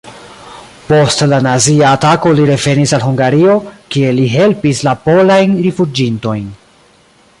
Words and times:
Post 0.91 1.19
la 1.33 1.37
nazia 1.47 1.91
atako 1.97 2.31
li 2.39 2.47
revenis 2.51 2.93
al 2.99 3.05
Hungario, 3.09 3.59
kie 3.97 4.15
li 4.21 4.27
helpis 4.37 4.81
la 4.89 4.95
polajn 5.07 5.55
rifuĝintojn. 5.67 6.51